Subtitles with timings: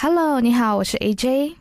[0.00, 1.56] Hello，你好，我是 AJ。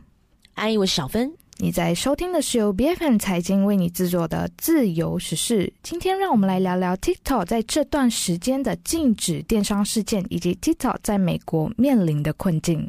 [0.54, 1.34] 哎，我是小芬。
[1.58, 5.66] 你在收听的是由 BFM 财经为你制作的《自由时事》。
[5.82, 12.88] 今天让我们来聊聊 TikTok 在这段时间的禁止电商事件，以及 TikTok 在美国面临的困境。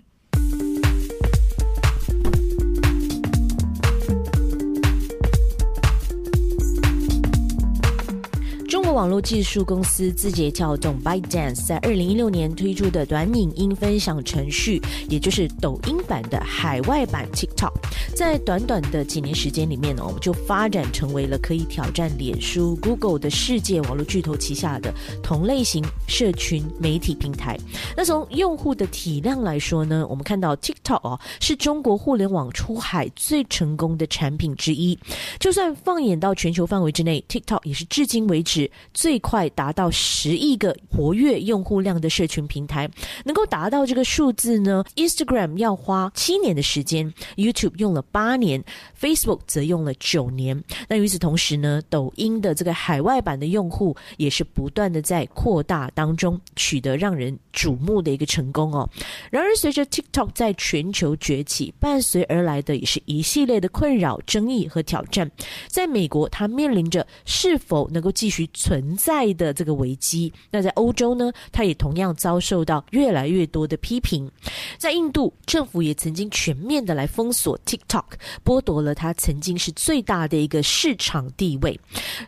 [8.98, 17.70] 网络技术公司字节跳动 ByteDance 在二零一六年推出的短影音分享程序，也就是抖音版的海外版 TikTok，
[18.12, 27.56] 在短短的几年时间里面呢，我们就发展成为了可以挑战脸书、Google 的世界网络巨头旗下的同类型社群媒体平台。
[27.96, 34.98] 那从用户的体量来说呢，我们看到 TikTok 哦，是中国互联网出海最成功的产品之一。
[35.38, 38.68] 就算放眼到全球范围之内，TikTok 也是至今为止。
[38.92, 42.88] 最快达到十亿个活跃用户量的社群平台，
[43.24, 48.62] 能够达到这个数字呢？Instagram 要花七年的时间，YouTube 用了八年
[49.00, 50.62] ，Facebook 则用了九年。
[50.88, 58.88] 那与此同时呢，抖音的这个海外版的用户也是不断的在扩大当中，取得让人瞩目的一个成功哦。
[59.30, 65.30] 然而，随着 TikTok 在全球崛起，伴随而来的也是一系列的困扰、争议和挑战。
[65.66, 68.98] 在美国，它面临着是否能够继续存。
[68.98, 74.30] 在的这个危机，那在欧洲呢，它也同样遭受到越来越多的批评。
[74.76, 78.04] 在印度，政府也曾经全面的来封锁 TikTok，
[78.44, 81.80] 剥夺了它曾经是最大的一个市场地位。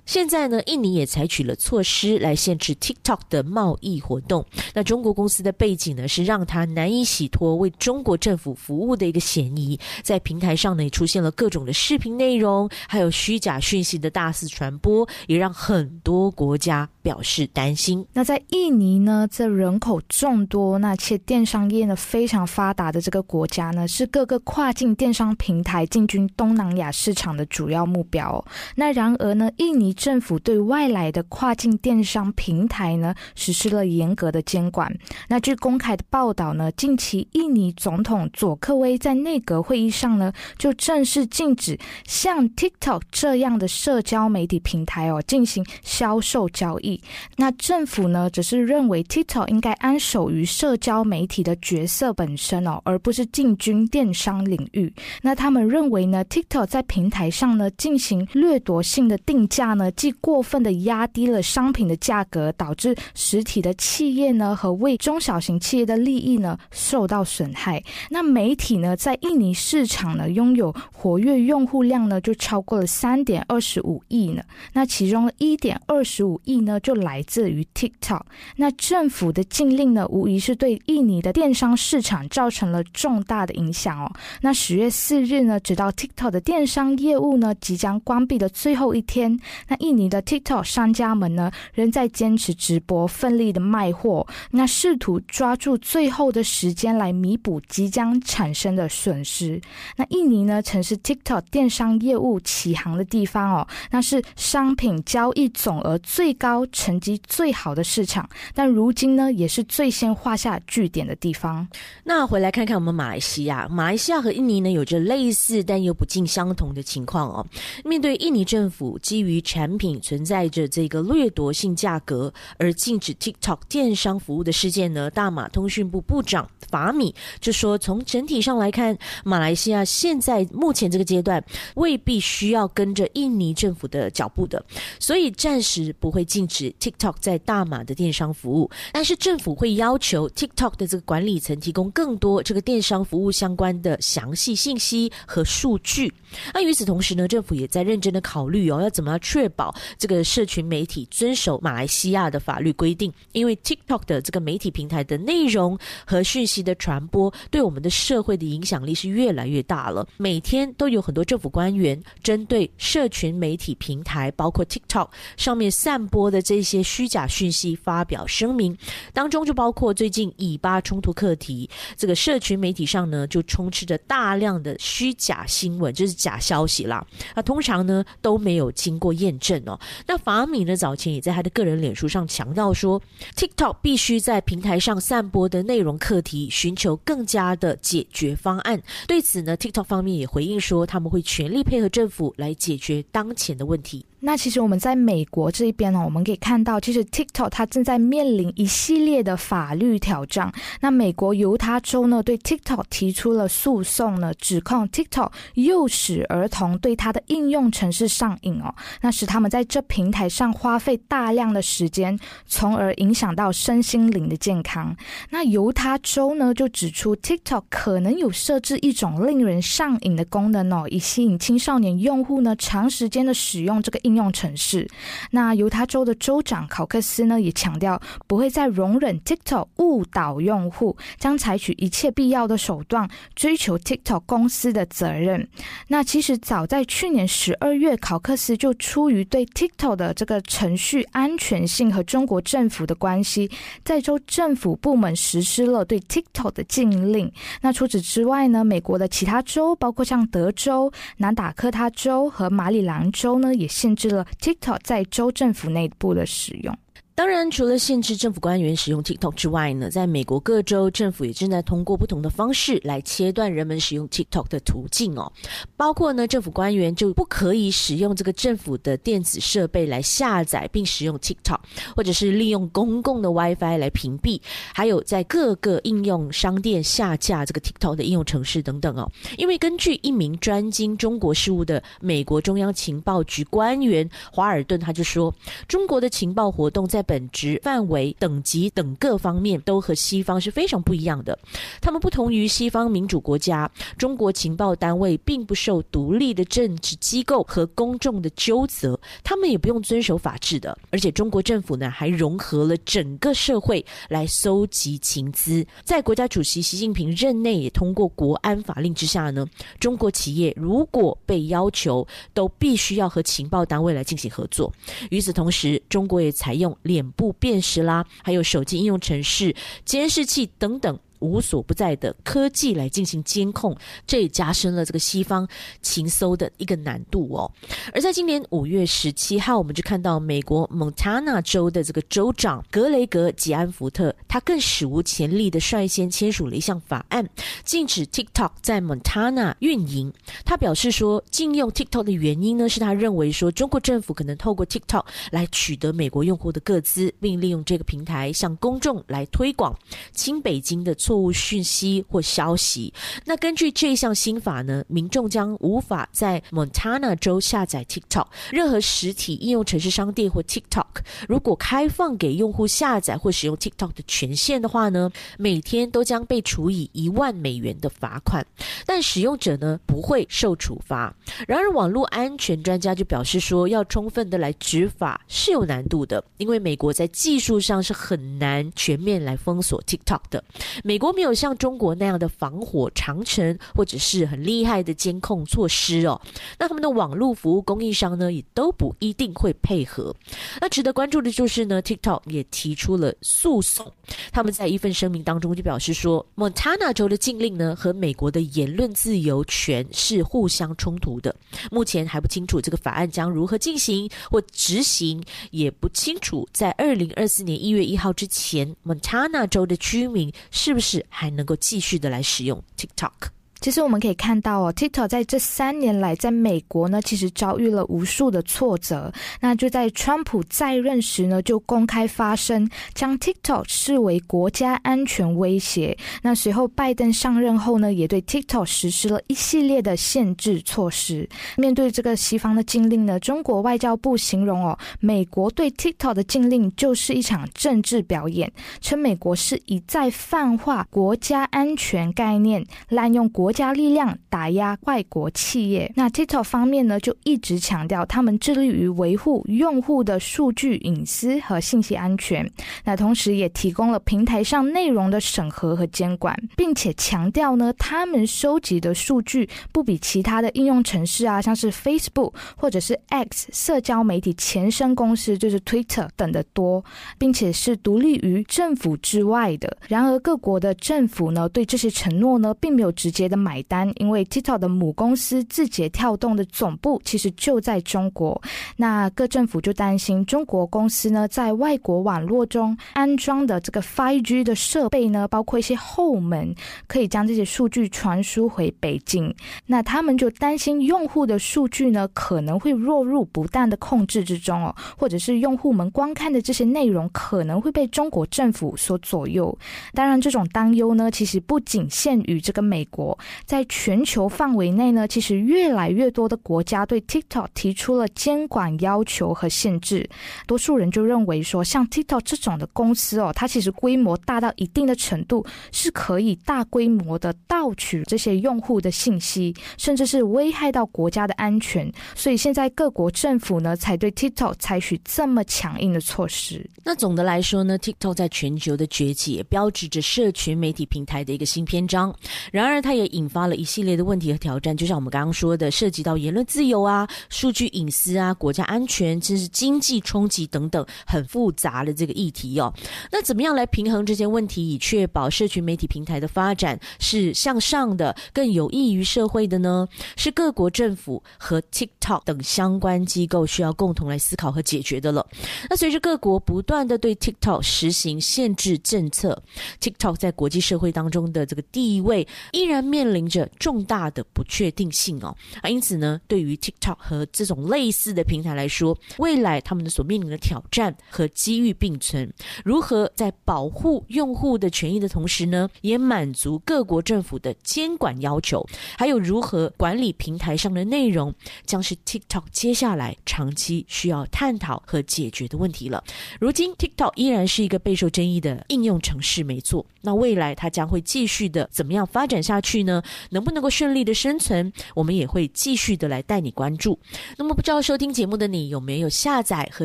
[0.06, 4.46] 现在呢，印尼也采取了措施来限制 TikTok 的贸易活动。
[4.72, 9.78] 那中国公司的背景呢，是让它难以洗脱为中国政府服务的一个嫌疑。
[10.02, 16.29] 在平台上呢，也出现了各种的视频内容，还有虚假讯息的大肆传播，也让很多。
[16.30, 18.06] 国家表示担心。
[18.12, 19.26] 那在印尼呢？
[19.30, 28.44] 这人口众多，那且电商业呢非常发达的这个国家呢，是各个跨境电商平台进军东南亚市场的主要目标。
[28.76, 34.94] 那然而呢，印尼政府对外来的跨境电商平台呢，实施了严格的监管。
[35.28, 46.19] 那据公开的报道呢，近期印尼总统佐科威在内阁会议上呢，就正式禁止像 TikTok 这样的社交媒体平台哦进行销。
[46.20, 47.00] 受交易，
[47.36, 54.92] 那政府呢，只是认为 TikTok 应该安守于社交媒体的角色本身哦，而不是进军电商领域。
[55.22, 67.82] 那他们认为呢，TikTok 在平台上呢进行掠夺性的定价呢，既过分的压低了商品的价格，导致实体的企业呢和为中小型企业的利益呢受到损害。
[68.10, 74.42] 那媒体呢，在印尼市场呢拥有活跃用户量呢就超过了三点二十五亿呢，
[74.72, 76.30] 那其中一点二十。
[76.30, 78.20] 五亿呢，就来自于 TikTok。
[78.54, 84.12] 那政府的禁令呢，无疑是对印尼的电商市场造成了重大的影响哦。
[84.40, 99.60] 那十月四日呢，直到 TikTok 的电商业务呢即将关闭的最后一天，那印尼的 TikTok 商家们呢，仍在坚持直播，奋力的卖货，那试图抓住最后的时间来弥补即将产生的损失。
[99.96, 105.98] 那印尼呢，曾是 TikTok 电商业务起航的地方哦，那是商品交易总额。
[106.02, 111.66] 最高成绩最好的市场，但如今呢，也是最先画下句点的地方。
[112.04, 117.46] 那回来看看我们马来西亚，马来西亚和印尼呢有着类似但又不尽相同的情况哦。
[117.84, 131.44] 面对印尼政府基于产品存在着这个掠夺性价格而禁止 TikTok 电商服务的事件呢，大马通讯部部长法米就说，从整体上来看，马来西亚现在目前这个阶段
[131.74, 134.64] 未必需要跟着印尼政府的脚步的，
[134.98, 135.89] 所以暂时。
[135.94, 146.12] 不会禁止 TikTok 在大马的电商服务，但是政府会要求 TikTok 的这个管理层提供更多这个电商服务相关的详细信息和数据。
[146.52, 153.12] 那与此同时呢，政府也在认真的考虑哦，要怎么样确保这个社群媒体遵守马来西亚的法律规定？
[153.32, 160.06] 因为 TikTok 的这个媒体平台的内容和讯息的传播，对我们的社会的影响力是越来越大了。
[160.18, 165.08] 每天都有很多政府官员针对社群媒体平台，包括 TikTok
[165.38, 165.70] 上面。
[165.80, 168.76] 散播的这些虚假讯息发表声明，
[169.14, 177.02] 当中就包括最近以巴冲突课题，这个社群媒体上呢就充斥着大量的虚假新闻，就是假消息啦。
[177.34, 179.80] 那通常呢都没有经过验证哦。
[180.06, 183.00] 那法米呢早前也在他的个人脸书上强调说
[183.34, 188.82] ，TikTok 必须在平台上散播的内容课题寻求更加的解决方案。
[189.08, 194.04] 对此呢，TikTok 方面也回应说，他们会全力配合政府来解决当前的问题。
[194.20, 200.52] 那其实我们在美国这一边呢，我们可以看到，其实 TikTok 它正在面临一系列的法律挑战。
[200.80, 214.94] 那美国犹他州呢，对 TikTok 提出了诉讼呢，指控 TikTok 诱使儿童对它的应用程式上瘾哦，那使他们在这平台上花费大量的时间，从而影响到身心灵的健康。
[215.30, 223.98] 那犹他州呢，就指出 TikTok 可能有设置一种令人上瘾的功能哦，以吸引青少年用户呢长时间的使用这个。
[224.09, 224.88] 应应用城市，
[225.30, 235.48] 那犹他州的州长考克斯呢也强调，不会再容忍 TikTok 误导用户，将采取一切必要的手段追求 TikTok 公司的责任。
[235.86, 243.48] 那其实早在去年十二月，考克斯就出于对 TikTok 的这个程序安全性和中国政府的关系，
[243.84, 247.30] 在州政府部门实施了对 TikTok 的禁令。
[247.60, 253.90] 那除此之外呢，美国的其他州，包括像德州、南达科他州和马里兰州呢，也限。
[254.00, 256.74] 制了 TikTok 在州政府内部的使用。
[257.20, 265.30] 当然，除了限制政府官员使用 TikTok 之外呢，在美国各州政府也正在通过不同的方式来切断人们使用 TikTok 的途径哦。
[265.76, 271.58] 包括呢，政府官员就不可以使用这个政府的电子设备来下载并使用 TikTok，
[271.94, 274.40] 或者是利用公共的 WiFi 来屏蔽，
[274.72, 279.06] 还有在各个应用商店下架这个 TikTok 的应用程式等等哦。
[279.36, 285.30] 因为根据一名专精中国事务的美国中央情报局官员华尔顿，他就说，
[285.68, 291.36] 中国的情报活动在本质、范围、等级等各方面都和西方是非常不一样的。
[291.80, 300.78] 他们不同于西方民主国家，中国情报单位并不受独立的政治机构和公众的纠责，他们也不用遵守法治的。
[300.92, 305.66] 而且中国政府呢，还融合了整个社会来搜集情资。
[305.82, 309.44] 在国家主席习近平任内也通过国安法令之下呢，
[309.80, 314.72] 中国企业如果被要求，都必须要和情报单位来进行合作。
[315.10, 317.10] 与此同时，中国也采用脸。
[317.12, 320.98] 部辨识啦，还有手机应用程式、监视器等等。
[321.20, 325.46] 无所不在的科技来进行监控，这也加深了这个西方
[325.80, 327.50] 情搜的一个难度哦。
[327.92, 337.28] 而在今年五月十七号，我们就看到美国蒙塔纳州的这个州长格雷格吉安福特，他更史无前例的率先签署了一项法案，
[337.64, 340.12] 禁止 TikTok 在蒙塔纳运营。
[340.44, 349.76] 他表示说，禁用 TikTok 的原因呢，是他认为说，中国政府可能透过 TikTok 来取得美国用户的个资，并利用这个平台向公众来推广
[350.12, 350.94] 亲北京的。
[351.10, 352.94] 错误讯息或消息。
[353.24, 360.86] 那根据这项新法呢，民众将无法在 Montana 州下载 TikTok 任何实体应用程式商店或 TikTok。
[361.28, 368.46] 如果开放给用户下载或使用 TikTok 的权限的话呢，每天都将被处以一万美元的罚款。
[368.86, 371.12] 但使用者呢不会受处罚。
[371.48, 380.44] 然而，网络安全专家就表示说，要充分的来执法是有难度的，因为美国在技术上是很难全面来封锁 TikTok 的。
[380.84, 386.20] 美国没有像中国那样的防火长城，或者是很厉害的监控措施哦。
[386.58, 390.14] 那他们的网络服务供应商呢，也都不一定会配合。
[390.60, 393.90] 那值得关注的就是呢，TikTok 也提出了诉讼。
[394.30, 401.34] 他们在一份声明当中就表示说，Montana 州的禁令呢，和美国的言论自由权是互相冲突的。
[401.70, 410.89] 目前还不清楚这个法案将如何进行或执行，也不清楚在二零二四年一月一号之前，Montana 州的居民是不是。
[410.90, 413.28] 是还能够继续的来使用 TikTok。
[413.60, 419.12] 其实我们可以看到哦，TikTok 在这三年来，在美国呢，其实遭遇了无数的挫折。
[419.38, 425.94] 那就在川普在任时呢，就公开发声，将 TikTok 视为国家安全威胁。
[426.22, 431.28] 那随后拜登上任后呢，也对 TikTok 实施了一系列的限制措施。
[431.58, 443.49] 面对这个西方的禁令呢，中国外交部形容哦，美国对 TikTok 的禁令就是一场政治表演，称美国是一再泛化国家安全概念，滥用国。
[443.50, 452.48] 国家力量打压外国企业，那 TikTok 方面呢，就一直强调他们致力于维护用户的数据隐私和信息安全。
[452.84, 466.84] 那同时也提供了平台上内容的审核和监管，并且强调呢，他们收集的数据不比其他的应用程式啊，像是 Facebook 或者是 X 社交媒体前身公司就是 Twitter 等的多，
[467.18, 469.76] 并且是独立于政府之外的。
[469.88, 473.39] 然而，各国的政府呢，对这些承诺呢，并没有直接的。
[473.40, 478.40] 买单，因为 TikTok 的母公司字节跳动的总部其实就在中国。
[478.76, 486.54] 那各政府就担心中国公司呢，在外国网络中安装的这个 5G 的设备呢，包括一些后门，
[486.86, 489.34] 可以将这些数据传输回北京。
[489.66, 499.56] 那他们就担心用户的数据呢，可能会落入不当的控制之中哦，或者是用户们观看的这些内容可能会被中国政府所左右。
[499.94, 510.08] 当然，这种担忧呢，其实不仅限于这个美国，在全球范围内呢，其实越来越多的国家对 TikTok 提出了监管要求和限制。
[510.46, 521.90] 多数人就认为说，像 TikTok 这种的公司哦，它其实规模大到一定的程度，是可以大规模的盗取这些用户的信息，甚至是危害到国家的安全。
[522.14, 526.68] 所以现在各国政府呢，才对 TikTok 采取这么强硬的措施。
[526.84, 532.14] 那总的来说呢，TikTok 在全球的崛起，也标志着社群媒体平台的一个新篇章。
[532.52, 542.72] 然而，它也引引发了一系列的问题和挑战，就像我们刚刚说的，涉及到言论自由啊、数据隐私啊、国家安全，甚至经济冲击等等，很复杂的这个议题哦。
[543.12, 549.86] 那怎么样来平衡这些问题，以确保社群媒体平台的发展是向上的、更有益于社会的呢？
[550.16, 555.26] 是各国政府和 TikTok 等相关机构需要共同来思考和解决的了。
[555.68, 559.42] 那随着各国不断的对 TikTok 实行限制政策
[559.80, 565.36] ，TikTok 在国际社会当中的这个地位依然面临面临着重大的不确定性哦。
[565.62, 572.32] 啊，因此呢，对于 TikTok 和这种类似的平台来说，未来他们所面临的挑战和机遇并存。
[572.64, 578.64] 如何在保护用户的权益的同时呢，也满足各国政府的监管要求？
[578.96, 581.34] 还有如何管理平台上的内容，
[581.66, 586.04] 将是 TikTok 接下来长期需要探讨和解决的问题了。
[586.38, 589.84] 如今，TikTok 依然是一个备受争议的应用城市，没错。
[590.02, 592.89] 那未来它将会继续的怎么样发展下去呢？
[593.30, 594.72] 能不能够顺利的生存？
[594.94, 596.98] 我们也会继续的来带你关注。
[597.36, 599.84] 那么，不知道收听节目的你有没有下载和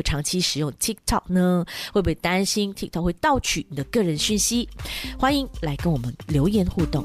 [0.00, 1.64] 长期使用 TikTok 呢？
[1.92, 4.68] 会不会担心 TikTok 会盗取你的个人讯息？
[5.18, 7.04] 欢迎来跟我们留言互动。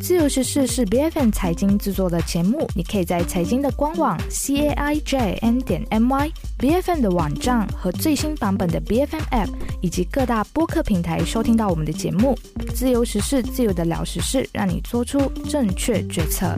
[0.00, 6.90] 自由时事是 B F N 财经制作的节目，你可以在财经的官网 c a i j n 点 m y B F
[6.90, 9.50] N 的网站和最新版本的 B F N App
[9.80, 12.38] 以及各大播客平台收听到我们的节目。
[12.74, 16.56] 自由时事，自由的聊时事，让你做出正确决策。